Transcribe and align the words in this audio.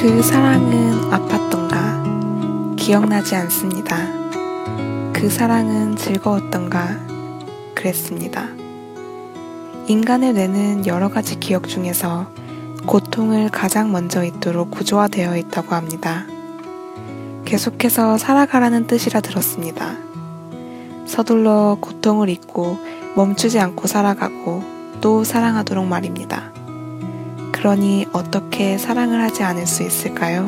그 0.00 0.22
사랑은 0.22 1.10
아팠던가 1.10 2.76
기억나지 2.76 3.34
않습니다. 3.34 3.96
그 5.12 5.28
사랑은 5.28 5.96
즐거웠던가 5.96 6.96
그랬습니다. 7.74 8.46
인간의 9.88 10.34
뇌는 10.34 10.86
여러 10.86 11.08
가지 11.08 11.40
기억 11.40 11.66
중에서 11.66 12.30
고통을 12.86 13.48
가장 13.48 13.90
먼저 13.90 14.22
잊도록 14.22 14.70
구조화되어 14.70 15.36
있다고 15.36 15.74
합니다. 15.74 16.26
계속해서 17.44 18.18
살아가라는 18.18 18.86
뜻이라 18.86 19.20
들었습니다. 19.20 19.96
서둘러 21.06 21.76
고통을 21.80 22.28
잊고 22.28 22.78
멈추지 23.16 23.58
않고 23.58 23.88
살아가고 23.88 24.62
또 25.00 25.24
사랑하도록 25.24 25.84
말입니다. 25.84 26.52
그러니 27.58 28.06
어떻게 28.12 28.78
사랑을 28.78 29.20
하지 29.20 29.42
않을 29.42 29.66
수 29.66 29.82
있을까요? 29.82 30.46